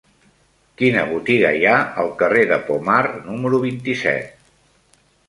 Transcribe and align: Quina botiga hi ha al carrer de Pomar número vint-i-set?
Quina 0.81 1.01
botiga 1.09 1.51
hi 1.57 1.67
ha 1.71 1.75
al 2.03 2.09
carrer 2.21 2.45
de 2.53 2.57
Pomar 2.71 2.97
número 3.27 3.61
vint-i-set? 3.67 4.99